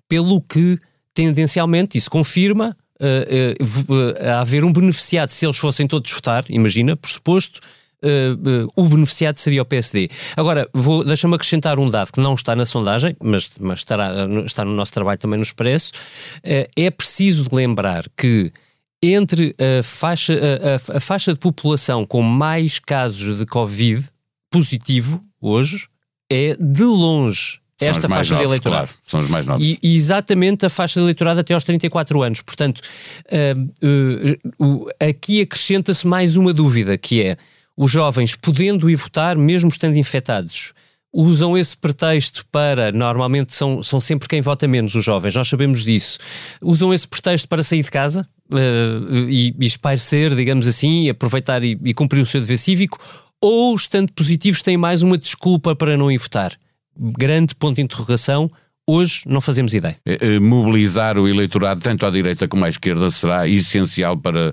pelo 0.07 0.42
que 0.42 0.78
tendencialmente 1.14 1.97
isso 1.97 2.11
confirma 2.11 2.76
uh, 3.03 3.93
uh, 3.93 4.41
haver 4.41 4.65
um 4.65 4.73
beneficiado 4.73 5.31
se 5.31 5.45
eles 5.45 5.59
fossem 5.59 5.87
todos 5.87 6.11
votar, 6.11 6.45
imagina, 6.49 6.97
por 6.97 7.09
suposto. 7.09 7.61
Uh, 8.05 8.65
uh, 8.65 8.73
o 8.75 8.89
beneficiado 8.89 9.39
seria 9.39 9.63
o 9.63 9.65
PSD. 9.65 10.11
Agora, 10.37 10.69
deixa-me 11.07 11.37
acrescentar 11.37 11.79
um 11.79 11.89
dado 11.89 12.13
que 12.13 12.21
não 12.21 12.35
está 12.35 12.57
na 12.57 12.67
sondagem, 12.67 13.17
mas, 13.23 13.51
mas 13.61 13.79
estará, 13.79 14.27
está 14.45 14.65
no 14.65 14.73
nosso 14.73 14.93
trabalho 14.93 15.19
também 15.19 15.37
no 15.37 15.45
Expresso. 15.45 15.93
Uh, 16.39 16.69
é 16.77 16.91
preciso 16.91 17.47
lembrar 17.53 18.05
que 18.17 18.53
entre 19.01 19.55
a 19.59 19.83
faixa, 19.83 20.33
a, 20.35 20.95
a, 20.95 20.97
a, 20.97 21.01
faixa 21.01 21.33
de 21.33 21.39
população 21.39 22.07
com 22.07 22.23
mais 22.23 22.79
casos 22.79 23.39
de 23.39 23.47
Covid 23.47 24.05
positivo 24.51 25.23
hoje 25.41 25.89
é 26.31 26.57
de 26.57 26.85
longe 26.85 27.62
esta 27.81 28.09
faixa 28.09 28.35
novos, 28.35 28.38
de 28.38 28.45
eleitorado. 28.45 28.87
Claro, 28.88 28.99
são 29.05 29.21
os 29.21 29.29
mais 29.29 29.47
novos. 29.47 29.67
E, 29.67 29.79
e, 29.83 29.97
exatamente 29.97 30.67
a 30.67 30.69
faixa 30.69 31.00
de 31.00 31.05
eleitorado 31.05 31.41
até 31.41 31.55
aos 31.55 31.64
34 31.64 32.23
anos. 32.23 32.41
Portanto, 32.41 32.81
uh, 32.81 34.59
uh, 34.61 34.85
uh, 34.85 34.87
aqui 35.00 35.41
acrescenta-se 35.41 36.07
mais 36.07 36.37
uma 36.37 36.52
dúvida, 36.52 36.97
que 36.97 37.23
é 37.23 37.37
os 37.76 37.91
jovens 37.91 38.37
podendo 38.37 38.88
ir 38.88 38.97
votar, 38.97 39.37
mesmo 39.37 39.69
estando 39.69 39.97
infectados, 39.97 40.73
usam 41.12 41.57
esse 41.59 41.76
pretexto 41.76 42.45
para, 42.50 42.91
normalmente 42.91 43.55
são, 43.55 43.83
são 43.83 44.00
sempre 44.00 44.29
quem 44.29 44.41
vota 44.41 44.67
menos 44.67 44.95
os 44.95 45.05
jovens, 45.05 45.35
nós 45.35 45.49
sabemos 45.49 45.85
disso, 45.85 46.19
usam 46.61 46.93
esse 46.93 47.07
pretexto 47.07 47.49
para 47.49 47.62
sair 47.62 47.83
de 47.83 47.91
casa 47.91 48.26
uh, 48.50 49.29
e, 49.29 49.55
e 49.59 49.67
espairecer, 49.67 50.35
digamos 50.35 50.67
assim, 50.67 51.11
aproveitar 51.11 51.62
e, 51.62 51.79
e 51.85 51.93
cumprir 51.93 52.21
o 52.21 52.26
seu 52.26 52.41
dever 52.41 52.57
cívico, 52.57 52.99
ou, 53.41 53.75
estando 53.75 54.12
positivos, 54.12 54.62
têm 54.62 54.76
mais 54.76 55.02
uma 55.02 55.19
desculpa 55.19 55.75
para 55.75 55.97
não 55.97 56.11
ir 56.11 56.19
votar? 56.19 56.57
Grande 56.97 57.55
ponto 57.55 57.77
de 57.77 57.83
interrogação. 57.83 58.51
Hoje 58.87 59.23
não 59.27 59.41
fazemos 59.41 59.75
ideia. 59.75 59.97
Eh, 60.05 60.19
eh, 60.21 60.39
mobilizar 60.41 61.17
o 61.17 61.29
eleitorado, 61.29 61.81
tanto 61.81 62.05
à 62.05 62.11
direita 62.11 62.49
como 62.49 62.65
à 62.65 62.69
esquerda, 62.69 63.11
será 63.11 63.47
essencial 63.47 64.17
para 64.17 64.53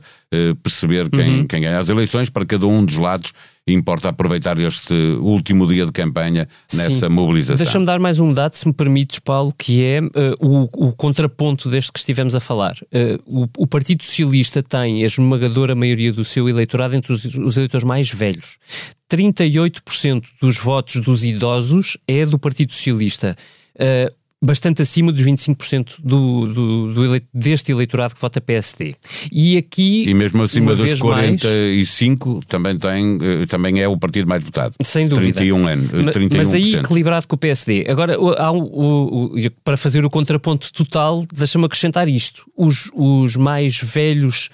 perceber 0.62 1.10
quem, 1.10 1.40
uhum. 1.40 1.48
quem 1.48 1.62
ganha 1.62 1.80
as 1.80 1.90
eleições, 1.90 2.30
para 2.30 2.46
cada 2.46 2.68
um 2.68 2.86
dos 2.86 2.98
lados 2.98 3.34
importa 3.74 4.10
aproveitar 4.10 4.58
este 4.60 4.94
último 5.22 5.68
dia 5.68 5.86
de 5.86 5.92
campanha 5.92 6.48
nessa 6.74 7.08
Sim. 7.08 7.10
mobilização. 7.10 7.64
Deixa-me 7.64 7.86
dar 7.86 8.00
mais 8.00 8.20
um 8.20 8.34
dado, 8.34 8.56
se 8.56 8.68
me 8.68 8.74
permites, 8.74 9.20
Paulo, 9.20 9.54
que 9.58 9.84
é 9.84 10.02
uh, 10.02 10.10
o, 10.40 10.88
o, 10.88 10.94
contraponto 10.94 11.70
deste 11.70 11.92
que 11.92 12.00
estivemos 12.00 12.36
a 12.36 12.40
falar. 12.40 12.76
Uh, 12.84 13.44
o, 13.44 13.64
o, 13.64 13.68
Partido 13.68 14.04
Socialista 14.04 14.62
tem 14.62 15.04
a 15.04 15.06
esmagadora 15.06 15.76
maioria 15.76 16.12
do 16.12 16.24
seu 16.24 16.50
eleitorado 16.50 16.96
entre 16.96 17.14
os, 17.14 17.24
os 17.26 17.58
eleitores 17.58 17.84
mais 17.84 18.12
velhos. 18.12 18.58
38% 19.12 20.24
dos 20.42 20.58
votos 20.58 21.02
dos 21.02 21.24
idosos 21.24 21.98
é 22.08 22.26
do 22.26 22.38
Partido 22.38 22.74
Socialista. 22.74 23.36
Uh, 23.76 24.19
bastante 24.42 24.82
acima 24.82 25.12
dos 25.12 25.22
25% 25.22 25.98
do, 26.02 26.48
do, 26.48 26.94
do 26.94 27.06
ele, 27.06 27.24
deste 27.34 27.72
eleitorado 27.72 28.16
que 28.16 28.22
vota 28.22 28.40
PSD. 28.40 28.96
E 29.32 29.58
aqui. 29.58 30.08
E 30.08 30.14
mesmo 30.14 30.42
acima 30.42 30.76
dos 30.76 31.00
45 31.00 32.30
mais, 32.30 32.46
também, 32.46 32.78
tem, 32.78 33.20
eh, 33.22 33.46
também 33.48 33.82
é 33.82 33.88
o 33.88 33.98
partido 33.98 34.28
mais 34.28 34.44
votado. 34.44 34.76
Sem 34.82 35.08
dúvida. 35.08 35.34
31 35.34 35.68
anos. 35.68 35.92
31%. 35.92 36.38
Mas 36.38 36.54
aí 36.54 36.76
equilibrado 36.76 37.28
com 37.28 37.36
o 37.36 37.40
PSD. 37.40 37.86
Agora, 37.90 38.16
há 38.16 38.52
o, 38.52 39.34
o, 39.34 39.52
para 39.64 39.76
fazer 39.76 40.06
o 40.06 40.10
contraponto 40.10 40.72
total, 40.72 41.26
deixa-me 41.34 41.66
acrescentar 41.66 42.08
isto. 42.08 42.46
Os, 42.56 42.90
os 42.94 43.36
mais 43.36 43.82
velhos, 43.82 44.50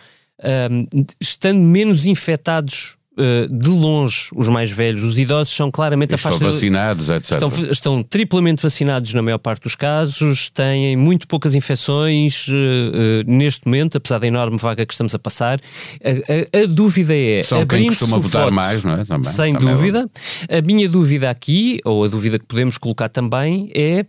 um, 0.72 1.06
estando 1.22 1.60
menos 1.60 2.08
infectados 2.08 2.98
eh, 3.18 3.48
de 3.50 3.70
longe 3.70 4.28
os 4.36 4.50
mais 4.50 4.70
velhos, 4.70 5.02
os 5.02 5.18
idosos 5.18 5.56
são 5.56 5.72
claramente 5.72 6.14
estão 6.14 6.30
a 6.30 6.34
faixa. 6.34 6.52
vacinados, 6.52 7.10
etc. 7.10 7.32
Estão, 7.32 7.50
estão, 7.72 8.04
triplamente 8.04 8.62
vacinados 8.62 9.14
na 9.14 9.22
maior 9.22 9.38
parte 9.38 9.64
dos 9.64 9.74
casos, 9.74 10.50
têm 10.50 10.98
muito 10.98 11.26
poucas 11.26 11.56
infecções 11.56 12.50
uh, 12.50 13.24
neste 13.26 13.66
momento, 13.68 13.98
apesar 13.98 14.20
da 14.20 14.28
enorme 14.28 14.58
vaga 14.58 14.86
que 14.86 14.94
estamos 14.94 15.16
a 15.16 15.20
passar. 15.20 15.62
A, 16.04 16.60
a, 16.60 16.64
a 16.64 16.66
dúvida 16.66 17.16
é. 17.16 17.42
São 17.42 17.66
quem 17.66 17.88
costuma 17.88 18.18
votar 18.18 18.44
voto, 18.44 18.54
mais, 18.54 18.84
não 18.84 18.94
é? 19.00 19.06
Também, 19.06 19.24
sem 19.24 19.54
também 19.54 19.70
é 19.70 19.72
dúvida. 19.72 20.12
É 20.50 20.58
a 20.58 20.62
minha 20.62 20.90
dúvida 20.90 21.30
aqui, 21.30 21.80
ou 21.86 22.04
a 22.04 22.10
dúvida 22.10 22.38
que 22.38 22.46
podemos 22.46 22.78
colocar 22.78 23.08
também, 23.08 23.72
é. 23.74 24.06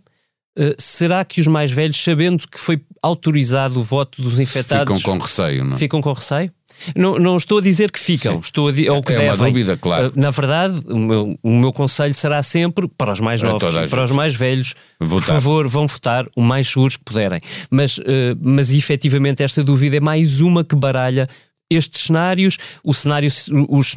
Uh, 0.59 0.75
será 0.77 1.23
que 1.23 1.39
os 1.39 1.47
mais 1.47 1.71
velhos, 1.71 1.95
sabendo 2.03 2.45
que 2.45 2.59
foi 2.59 2.81
autorizado 3.01 3.79
o 3.79 3.83
voto 3.83 4.21
dos 4.21 4.37
infectados. 4.37 4.97
Ficam 4.97 5.17
com 5.17 5.23
receio, 5.23 5.63
não? 5.63 5.77
Ficam 5.77 6.01
com 6.01 6.11
receio? 6.11 6.51
Não, 6.95 7.15
não 7.15 7.37
estou 7.37 7.59
a 7.59 7.61
dizer 7.61 7.91
que 7.91 7.99
ficam, 7.99 8.35
Sim. 8.35 8.39
estou 8.39 8.67
a 8.67 8.71
dizer 8.71 8.91
é 8.91 9.01
que 9.01 9.13
é 9.13 9.17
devem. 9.17 9.33
uma 9.33 9.47
dúvida, 9.47 9.77
claro. 9.77 10.13
Na 10.15 10.31
verdade, 10.31 10.81
o 10.87 10.97
meu, 10.97 11.39
o 11.41 11.55
meu 11.55 11.73
conselho 11.73 12.13
será 12.13 12.41
sempre 12.43 12.87
para 12.87 13.11
os 13.11 13.19
mais 13.19 13.41
novos 13.41 13.73
e 13.73 13.87
para 13.87 14.03
os 14.03 14.11
mais 14.11 14.35
velhos, 14.35 14.75
votar. 14.99 15.09
por 15.09 15.21
favor, 15.21 15.67
vão 15.67 15.87
votar 15.87 16.25
o 16.35 16.41
mais 16.41 16.67
seguros 16.67 16.97
que 16.97 17.03
puderem. 17.03 17.41
Mas, 17.69 17.97
uh, 17.97 18.03
mas 18.41 18.73
efetivamente 18.73 19.43
esta 19.43 19.63
dúvida 19.63 19.97
é 19.97 19.99
mais 19.99 20.39
uma 20.41 20.63
que 20.63 20.75
baralha 20.75 21.27
estes 21.69 22.03
cenários, 22.03 22.57
o 22.83 22.93
cenário, 22.93 23.29
os, 23.69 23.95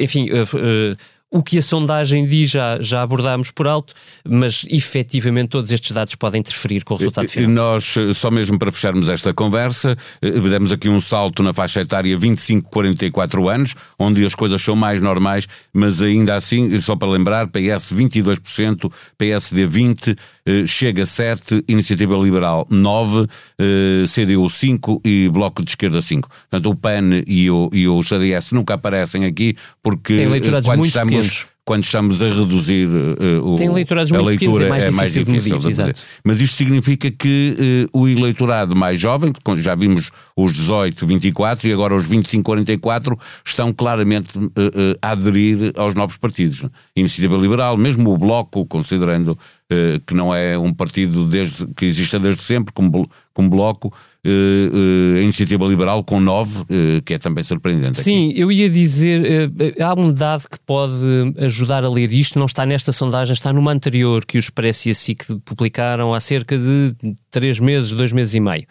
enfim, 0.00 0.28
uh, 0.30 0.96
o 1.32 1.42
que 1.42 1.56
a 1.56 1.62
sondagem 1.62 2.26
diz 2.26 2.50
já, 2.50 2.78
já 2.80 3.00
abordámos 3.00 3.50
por 3.50 3.66
alto, 3.66 3.94
mas 4.28 4.66
efetivamente 4.68 5.48
todos 5.48 5.72
estes 5.72 5.90
dados 5.90 6.14
podem 6.14 6.40
interferir 6.40 6.84
com 6.84 6.92
o 6.92 6.96
resultado 6.98 7.26
final. 7.26 7.50
E 7.50 7.52
nós, 7.52 7.94
só 8.14 8.30
mesmo 8.30 8.58
para 8.58 8.70
fecharmos 8.70 9.08
esta 9.08 9.32
conversa, 9.32 9.96
eh, 10.20 10.30
demos 10.30 10.70
aqui 10.70 10.90
um 10.90 11.00
salto 11.00 11.42
na 11.42 11.54
faixa 11.54 11.80
etária 11.80 12.16
25-44 12.18 13.48
anos, 13.48 13.74
onde 13.98 14.24
as 14.26 14.34
coisas 14.34 14.60
são 14.60 14.76
mais 14.76 15.00
normais, 15.00 15.48
mas 15.72 16.02
ainda 16.02 16.36
assim, 16.36 16.78
só 16.80 16.94
para 16.94 17.08
lembrar, 17.08 17.48
PS 17.48 17.92
22%, 17.94 18.92
PSD 19.16 19.66
20%, 19.66 20.16
Chega 20.66 21.04
7%, 21.04 21.62
Iniciativa 21.68 22.16
Liberal 22.16 22.66
9%, 22.68 23.28
CDU 24.08 24.46
5% 24.46 25.00
e 25.04 25.28
Bloco 25.28 25.62
de 25.62 25.70
Esquerda 25.70 26.00
5%. 26.00 26.22
Portanto, 26.22 26.68
o 26.68 26.74
PAN 26.74 27.22
e 27.28 27.48
o, 27.48 27.70
e 27.72 27.86
o 27.86 28.02
CDS 28.02 28.50
nunca 28.50 28.74
aparecem 28.74 29.24
aqui 29.24 29.54
porque 29.80 30.26
quando 30.64 30.84
estamos 30.84 31.21
quando 31.64 31.84
estamos 31.84 32.20
a 32.20 32.28
reduzir 32.28 32.88
uh, 32.88 33.52
o, 33.52 33.56
Tem 33.56 33.68
eleitorados 33.68 34.12
a 34.12 34.20
leitura, 34.20 34.66
é 34.66 34.68
mais, 34.68 34.84
é 34.84 34.90
mais 34.90 35.12
difícil. 35.12 35.60
Medir, 35.60 35.94
Mas 36.24 36.40
isto 36.40 36.56
significa 36.56 37.10
que 37.10 37.88
uh, 37.94 38.00
o 38.00 38.08
eleitorado 38.08 38.74
mais 38.74 38.98
jovem, 38.98 39.32
já 39.58 39.74
vimos 39.74 40.10
os 40.36 40.52
18, 40.52 41.06
24 41.06 41.68
e 41.68 41.72
agora 41.72 41.94
os 41.94 42.06
25, 42.06 42.42
44, 42.42 43.16
estão 43.44 43.72
claramente 43.72 44.36
uh, 44.38 44.50
a 45.00 45.10
aderir 45.12 45.72
aos 45.76 45.94
novos 45.94 46.16
partidos. 46.16 46.64
Iniciativa 46.96 47.36
Liberal, 47.36 47.76
mesmo 47.76 48.12
o 48.12 48.18
Bloco, 48.18 48.66
considerando 48.66 49.38
que 50.06 50.14
não 50.14 50.34
é 50.34 50.58
um 50.58 50.72
partido 50.72 51.26
desde, 51.26 51.66
que 51.74 51.84
existe 51.84 52.18
desde 52.18 52.42
sempre, 52.42 52.72
como, 52.72 53.08
como 53.32 53.50
Bloco, 53.50 53.88
uh, 53.88 55.16
a 55.16 55.20
iniciativa 55.20 55.64
liberal 55.64 56.02
com 56.04 56.20
9, 56.20 56.60
uh, 56.60 56.66
que 57.04 57.14
é 57.14 57.18
também 57.18 57.44
surpreendente. 57.44 58.02
Sim, 58.02 58.30
aqui. 58.30 58.40
eu 58.40 58.52
ia 58.52 58.68
dizer, 58.68 59.50
há 59.80 59.94
um 59.94 60.12
dado 60.12 60.48
que 60.48 60.58
pode 60.60 61.34
ajudar 61.38 61.84
a 61.84 61.88
ler 61.88 62.12
isto, 62.12 62.38
não 62.38 62.46
está 62.46 62.64
nesta 62.64 62.92
sondagem, 62.92 63.32
está 63.32 63.52
numa 63.52 63.72
anterior 63.72 64.24
que 64.24 64.38
o 64.38 64.40
Expresso 64.40 64.88
e 64.88 64.90
a 64.90 64.94
SIC 64.94 65.24
publicaram 65.44 66.14
há 66.14 66.20
cerca 66.20 66.58
de 66.58 66.94
3 67.30 67.60
meses, 67.60 67.92
2 67.92 68.12
meses 68.12 68.34
e 68.34 68.40
meio. 68.40 68.66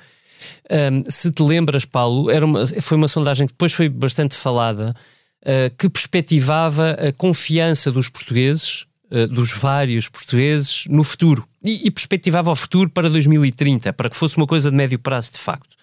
Um, 0.70 1.04
se 1.10 1.32
te 1.32 1.44
lembras, 1.44 1.86
Paulo, 1.86 2.30
era 2.30 2.46
uma, 2.46 2.66
foi 2.66 2.98
uma 2.98 3.08
sondagem 3.08 3.48
que 3.48 3.54
depois 3.54 3.74
foi 3.74 3.90
bastante 3.90 4.36
falada, 4.36 4.96
uh, 5.44 5.76
que 5.78 5.90
perspectivava 5.90 6.92
a 6.92 7.12
confiança 7.12 7.92
dos 7.92 8.10
portugueses 8.10 8.86
eh, 9.12 9.28
dos 9.28 9.52
vários 9.52 10.08
portugueses 10.08 10.86
no 10.90 11.04
futuro 11.04 11.46
e, 11.62 11.88
e, 11.88 11.92
perspectivava 11.92 12.50
o 12.50 12.56
futuro 12.56 12.90
para 12.90 13.10
2030, 13.10 13.92
para 13.92 14.10
que 14.10 14.16
fosse 14.16 14.38
uma 14.38 14.48
coisa 14.48 14.72
de 14.72 14.78
médio 14.78 14.98
prazo 14.98 15.34
de 15.34 15.38
facto. 15.38 15.76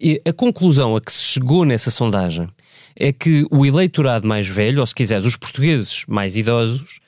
E 0.00 0.22
a 0.24 0.32
conclusão 0.32 0.94
a 0.94 1.00
que 1.00 1.10
se 1.10 1.24
chegou 1.24 1.64
nessa 1.64 1.90
sondagem 1.90 2.48
é 2.94 3.12
que 3.12 3.44
o 3.50 3.66
eleitorado 3.66 4.28
mais 4.28 4.46
velho, 4.46 4.78
ou 4.78 4.86
se 4.86 4.94
quiseres, 4.94 5.24
os 5.24 5.34
portugueses 5.34 6.04
mais 6.06 6.36
idosos, 6.36 7.00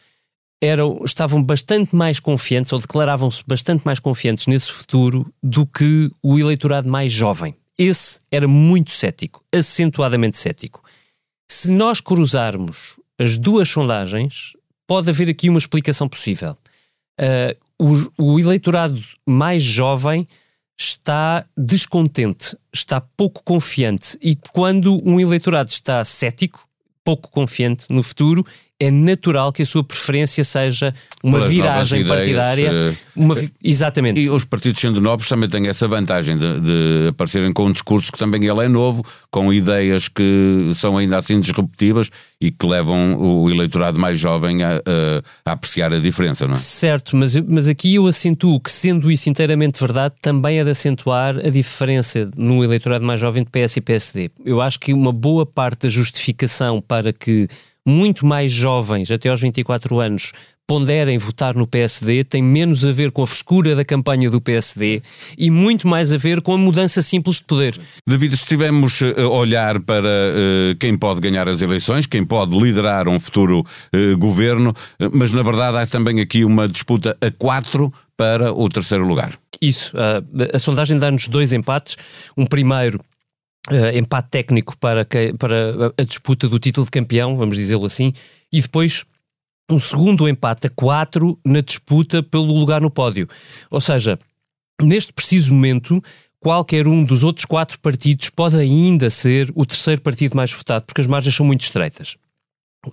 eram, 0.61 1.03
estavam 1.05 1.43
bastante 1.43 1.95
mais 1.95 2.19
confiantes 2.19 2.73
ou 2.73 2.81
declaravam-se 2.81 3.43
bastante 3.47 3.83
mais 3.85 4.01
confiantes 4.01 4.49
nesse 4.49 4.73
futuro 4.73 5.33
do 5.43 5.65
que 5.65 6.11
o 6.21 6.39
eleitorado 6.39 6.89
mais 6.89 7.13
jovem. 7.13 7.55
Esse 7.79 8.19
era 8.31 8.49
muito 8.49 8.91
cético, 8.91 9.43
acentuadamente 9.55 10.37
cético. 10.37 10.83
Se 11.49 11.71
nós 11.71 12.01
cruzarmos 12.01 13.01
as 13.19 13.39
duas 13.39 13.69
sondagens, 13.69 14.53
pode 14.91 15.09
haver 15.09 15.31
aqui 15.31 15.49
uma 15.49 15.61
explicação 15.61 16.09
possível. 16.09 16.59
Uh, 17.21 18.11
o, 18.19 18.33
o 18.35 18.41
eleitorado 18.41 19.01
mais 19.25 19.63
jovem 19.63 20.27
está 20.77 21.47
descontente, 21.57 22.57
está 22.75 23.01
pouco 23.01 23.41
confiante. 23.45 24.19
E 24.21 24.35
quando 24.51 25.01
um 25.09 25.21
eleitorado 25.21 25.71
está 25.71 26.05
cético, 26.05 26.67
pouco 27.05 27.31
confiante 27.31 27.87
no 27.89 28.03
futuro, 28.03 28.45
é 28.81 28.91
natural 28.91 29.53
que 29.53 29.61
a 29.61 29.67
sua 29.67 29.85
preferência 29.85 30.43
seja 30.43 30.95
uma 31.23 31.39
Pelas 31.39 31.53
viragem 31.53 32.07
partidária. 32.07 32.67
Ideias, 32.69 32.99
uma, 33.15 33.37
exatamente. 33.63 34.19
E 34.19 34.31
os 34.31 34.43
partidos 34.45 34.81
sendo 34.81 35.03
novos 35.03 35.29
também 35.29 35.51
têm 35.51 35.69
essa 35.69 35.87
vantagem 35.87 36.39
de, 36.39 36.61
de, 36.61 37.09
aparecerem 37.11 37.53
com 37.53 37.67
um 37.67 37.73
discurso 37.73 38.11
que 38.11 38.19
também 38.19 38.43
ele 38.43 38.65
é 38.65 38.69
novo, 38.69 39.05
com 39.31 39.53
ideias 39.53 40.09
que 40.09 40.71
são 40.75 40.97
ainda 40.97 41.19
assim 41.19 41.39
disruptivas 41.39 42.09
e 42.41 42.51
que 42.51 42.67
levam 42.67 43.17
o 43.21 43.51
eleitorado 43.51 44.01
mais 44.01 44.19
jovem 44.19 44.63
a, 44.63 44.77
a, 44.77 45.51
a 45.51 45.53
apreciar 45.53 45.93
a 45.93 45.99
diferença, 45.99 46.47
não 46.47 46.53
é? 46.53 46.57
Certo, 46.57 47.15
mas, 47.15 47.37
mas 47.37 47.69
aqui 47.69 47.97
eu 47.97 48.07
acentuo 48.07 48.59
que, 48.59 48.71
sendo 48.71 49.11
isso 49.11 49.29
inteiramente 49.29 49.79
verdade, 49.79 50.15
também 50.23 50.59
é 50.59 50.65
de 50.65 50.71
acentuar 50.71 51.37
a 51.37 51.51
diferença 51.51 52.31
no 52.35 52.65
eleitorado 52.65 53.05
mais 53.05 53.21
jovem 53.21 53.45
de 53.45 53.51
PS 53.51 53.77
e 53.77 53.81
PSD. 53.83 54.31
Eu 54.43 54.63
acho 54.63 54.81
que 54.81 54.95
uma 54.95 55.13
boa 55.13 55.45
parte 55.45 55.83
da 55.83 55.89
justificação 55.91 56.81
para 56.81 57.13
que 57.13 57.47
muito 57.87 58.27
mais 58.27 58.53
jovens, 58.53 59.11
até 59.11 59.29
aos 59.29 59.41
24 59.41 59.99
anos, 60.01 60.33
ponderem 60.71 61.19
votar 61.19 61.57
no 61.57 61.67
PSD 61.67 62.23
tem 62.23 62.41
menos 62.41 62.85
a 62.85 62.93
ver 62.93 63.11
com 63.11 63.25
a 63.25 63.27
frescura 63.27 63.75
da 63.75 63.85
campanha 63.85 64.31
do 64.31 64.41
PSD 64.41 65.03
e 65.37 65.51
muito 65.51 65.89
mais 65.89 66.13
a 66.13 66.17
ver 66.17 66.41
com 66.41 66.55
a 66.55 66.59
mudança 66.59 67.03
simples 67.03 67.39
de 67.39 67.43
poder. 67.43 67.77
David, 68.07 68.35
estivemos 68.35 69.01
a 69.03 69.27
olhar 69.27 69.81
para 69.81 70.07
uh, 70.07 70.77
quem 70.79 70.97
pode 70.97 71.21
ganhar 71.21 71.49
as 71.49 71.61
eleições, 71.61 72.07
quem 72.07 72.25
pode 72.25 72.57
liderar 72.57 73.09
um 73.09 73.19
futuro 73.19 73.65
uh, 73.65 74.17
governo, 74.17 74.73
mas 75.13 75.33
na 75.33 75.43
verdade 75.43 75.77
há 75.77 75.87
também 75.89 76.21
aqui 76.21 76.45
uma 76.45 76.69
disputa 76.69 77.17
a 77.21 77.33
quatro 77.33 77.93
para 78.17 78.53
o 78.53 78.69
terceiro 78.69 79.05
lugar. 79.05 79.33
Isso. 79.61 79.93
A 80.55 80.59
sondagem 80.59 80.99
dá-nos 80.99 81.27
dois 81.27 81.53
empates. 81.53 81.97
Um 82.37 82.47
primeiro 82.47 83.01
Uh, 83.69 83.97
empate 83.97 84.31
técnico 84.31 84.77
para, 84.79 85.05
que, 85.05 85.35
para 85.35 85.93
a 85.99 86.03
disputa 86.03 86.49
do 86.49 86.59
título 86.59 86.87
de 86.87 86.91
campeão, 86.91 87.37
vamos 87.37 87.57
dizê-lo 87.57 87.85
assim, 87.85 88.13
e 88.51 88.63
depois 88.63 89.05
um 89.71 89.79
segundo 89.79 90.29
empate 90.29 90.67
a 90.67 90.71
4 90.71 91.39
na 91.45 91.61
disputa 91.61 92.23
pelo 92.23 92.53
lugar 92.55 92.81
no 92.81 92.91
pódio. 92.91 93.29
Ou 93.71 93.81
seja, 93.81 94.19
neste 94.83 95.13
preciso 95.13 95.53
momento, 95.53 96.03
qualquer 96.41 96.89
um 96.89 97.05
dos 97.05 97.23
outros 97.23 97.45
quatro 97.45 97.79
partidos 97.79 98.31
pode 98.31 98.57
ainda 98.57 99.11
ser 99.11 99.53
o 99.55 99.65
terceiro 99.65 100.01
partido 100.01 100.37
mais 100.37 100.53
votado, 100.53 100.87
porque 100.87 101.01
as 101.01 101.07
margens 101.07 101.35
são 101.35 101.47
muito 101.47 101.63
estreitas. 101.63 102.17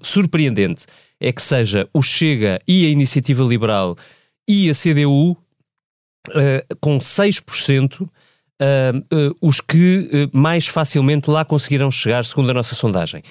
Surpreendente 0.01 0.85
é 1.19 1.31
que 1.31 1.41
seja 1.41 1.89
o 1.93 2.01
Chega 2.01 2.59
e 2.67 2.85
a 2.85 2.89
Iniciativa 2.89 3.43
Liberal 3.43 3.95
e 4.47 4.69
a 4.69 4.73
CDU 4.73 5.31
uh, 5.31 6.75
com 6.79 6.99
6% 6.99 8.07
Uh, 8.59 8.97
uh, 9.15 9.35
os 9.39 9.61
que 9.61 10.09
uh, 10.11 10.37
mais 10.37 10.65
facilmente 10.65 11.29
lá 11.29 11.45
conseguirão 11.45 11.91
chegar, 11.91 12.25
segundo 12.25 12.49
a 12.49 12.53
nossa 12.55 12.73
sondagem. 12.73 13.21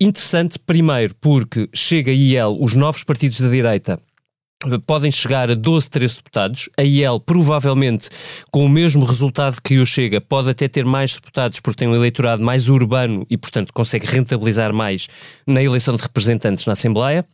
interessante, 0.00 0.58
primeiro, 0.58 1.14
porque 1.20 1.68
chega 1.74 2.10
a 2.10 2.14
IEL, 2.14 2.56
os 2.58 2.74
novos 2.74 3.04
partidos 3.04 3.40
da 3.40 3.48
direita 3.48 4.00
podem 4.86 5.10
chegar 5.10 5.50
a 5.50 5.54
12, 5.54 5.90
13 5.90 6.16
deputados. 6.16 6.68
A 6.78 6.82
IEL, 6.82 7.20
provavelmente, 7.20 8.08
com 8.50 8.64
o 8.64 8.68
mesmo 8.68 9.04
resultado 9.04 9.60
que 9.62 9.78
o 9.78 9.86
Chega, 9.86 10.20
pode 10.20 10.50
até 10.50 10.68
ter 10.68 10.84
mais 10.84 11.14
deputados 11.14 11.60
porque 11.60 11.80
tem 11.80 11.88
um 11.88 11.94
eleitorado 11.94 12.42
mais 12.42 12.68
urbano 12.68 13.26
e, 13.28 13.36
portanto, 13.36 13.72
consegue 13.72 14.06
rentabilizar 14.06 14.72
mais 14.72 15.06
na 15.46 15.62
eleição 15.62 15.96
de 15.96 16.02
representantes 16.02 16.66
na 16.66 16.72
Assembleia. 16.72 17.24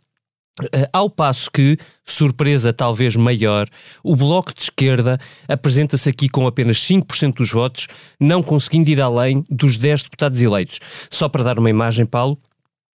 Eh, 0.73 0.88
ao 0.93 1.09
passo 1.09 1.50
que, 1.50 1.76
surpresa 2.05 2.73
talvez 2.73 3.17
maior, 3.17 3.69
o 4.02 4.14
Bloco 4.14 4.52
de 4.52 4.62
Esquerda 4.62 5.19
apresenta-se 5.49 6.09
aqui 6.09 6.29
com 6.29 6.47
apenas 6.47 6.79
5% 6.79 7.35
dos 7.35 7.50
votos, 7.50 7.88
não 8.19 8.43
conseguindo 8.43 8.90
ir 8.90 9.00
além 9.00 9.45
dos 9.49 9.76
10 9.76 10.05
deputados 10.05 10.40
eleitos. 10.40 10.81
Só 11.11 11.29
para 11.29 11.45
dar 11.45 11.59
uma 11.59 11.71
imagem, 11.71 12.05
Paulo, 12.05 12.38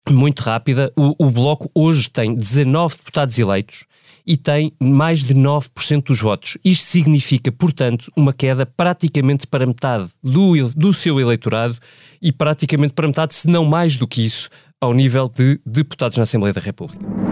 muito 0.08 0.40
rápida, 0.40 0.92
o, 0.96 1.26
o 1.26 1.30
Bloco 1.30 1.70
hoje 1.74 2.10
tem 2.10 2.34
19 2.34 2.96
deputados 2.96 3.38
eleitos 3.38 3.84
e 4.26 4.36
tem 4.36 4.72
mais 4.80 5.22
de 5.22 5.34
9% 5.34 6.04
dos 6.04 6.20
votos. 6.20 6.56
Isto 6.64 6.86
significa, 6.86 7.50
portanto, 7.50 8.10
uma 8.16 8.32
queda 8.32 8.64
praticamente 8.64 9.46
para 9.46 9.66
metade 9.66 10.08
do, 10.22 10.68
do 10.74 10.92
seu 10.92 11.20
eleitorado 11.20 11.76
e 12.20 12.32
praticamente 12.32 12.92
para 12.92 13.06
metade, 13.06 13.34
se 13.34 13.48
não 13.48 13.64
mais 13.64 13.96
do 13.96 14.06
que 14.06 14.24
isso, 14.24 14.48
ao 14.80 14.92
nível 14.94 15.30
de 15.32 15.60
deputados 15.66 16.16
na 16.16 16.24
Assembleia 16.24 16.52
da 16.52 16.60
República. 16.60 17.31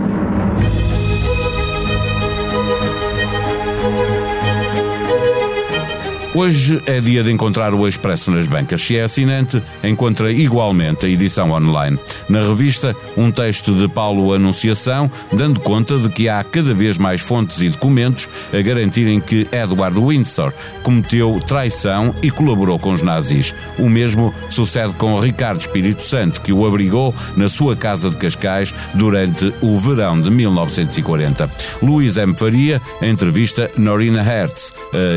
Hoje 6.32 6.80
é 6.86 7.00
dia 7.00 7.24
de 7.24 7.32
encontrar 7.32 7.74
o 7.74 7.88
Expresso 7.88 8.30
nas 8.30 8.46
bancas. 8.46 8.80
Se 8.82 8.96
é 8.96 9.02
assinante, 9.02 9.60
encontra 9.82 10.30
igualmente 10.30 11.04
a 11.04 11.08
edição 11.08 11.50
online. 11.50 11.98
Na 12.28 12.40
revista, 12.40 12.94
um 13.16 13.32
texto 13.32 13.74
de 13.74 13.88
Paulo 13.88 14.32
Anunciação, 14.32 15.10
dando 15.32 15.58
conta 15.58 15.98
de 15.98 16.08
que 16.08 16.28
há 16.28 16.44
cada 16.44 16.72
vez 16.72 16.96
mais 16.96 17.20
fontes 17.20 17.60
e 17.60 17.68
documentos 17.68 18.28
a 18.56 18.62
garantirem 18.62 19.18
que 19.18 19.48
Edward 19.50 19.98
Windsor 19.98 20.52
cometeu 20.84 21.40
traição 21.48 22.14
e 22.22 22.30
colaborou 22.30 22.78
com 22.78 22.92
os 22.92 23.02
nazis. 23.02 23.52
O 23.76 23.88
mesmo 23.88 24.32
sucede 24.50 24.94
com 24.94 25.18
Ricardo 25.18 25.58
Espírito 25.58 26.04
Santo, 26.04 26.40
que 26.42 26.52
o 26.52 26.64
abrigou 26.64 27.12
na 27.36 27.48
sua 27.48 27.74
casa 27.74 28.08
de 28.08 28.16
Cascais 28.16 28.72
durante 28.94 29.52
o 29.60 29.76
verão 29.80 30.20
de 30.20 30.30
1940. 30.30 31.50
Luís 31.82 32.16
M. 32.16 32.34
Faria, 32.38 32.80
entrevista 33.02 33.68
Norina 33.76 34.22
Hertz, 34.22 34.72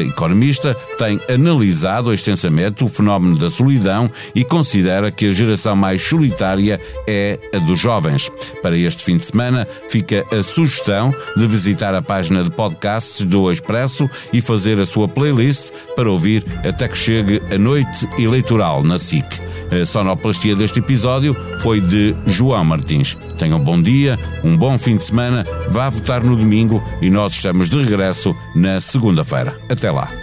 economista, 0.07 0.75
tem 1.03 1.19
analisado 1.29 2.13
extensamente 2.13 2.81
o 2.81 2.87
fenómeno 2.87 3.37
da 3.37 3.49
solidão 3.49 4.09
e 4.33 4.41
considera 4.41 5.11
que 5.11 5.27
a 5.27 5.31
geração 5.33 5.75
mais 5.75 6.01
solitária 6.01 6.79
é 7.05 7.37
a 7.53 7.57
dos 7.57 7.77
jovens. 7.77 8.31
Para 8.61 8.77
este 8.77 9.03
fim 9.03 9.17
de 9.17 9.23
semana, 9.23 9.67
fica 9.89 10.25
a 10.31 10.41
sugestão 10.41 11.13
de 11.35 11.45
visitar 11.45 11.93
a 11.93 12.01
página 12.01 12.41
de 12.41 12.49
podcasts 12.49 13.25
do 13.25 13.51
Expresso 13.51 14.09
e 14.31 14.39
fazer 14.39 14.79
a 14.79 14.85
sua 14.85 15.09
playlist 15.09 15.71
para 15.93 16.09
ouvir 16.09 16.45
até 16.63 16.87
que 16.87 16.97
chegue 16.97 17.41
a 17.53 17.57
noite 17.57 18.07
eleitoral 18.17 18.81
na 18.81 18.97
SIC. 18.97 19.25
A 19.81 19.85
sonoplastia 19.85 20.55
deste 20.55 20.79
episódio 20.79 21.35
foi 21.59 21.81
de 21.81 22.15
João 22.25 22.63
Martins. 22.63 23.17
Tenham 23.37 23.59
um 23.59 23.63
bom 23.63 23.81
dia, 23.81 24.17
um 24.41 24.55
bom 24.55 24.77
fim 24.77 24.95
de 24.95 25.03
semana, 25.03 25.45
vá 25.67 25.89
votar 25.89 26.23
no 26.23 26.37
domingo 26.37 26.81
e 27.01 27.09
nós 27.09 27.33
estamos 27.33 27.69
de 27.69 27.81
regresso 27.81 28.33
na 28.55 28.79
segunda-feira. 28.79 29.59
Até 29.67 29.91
lá. 29.91 30.22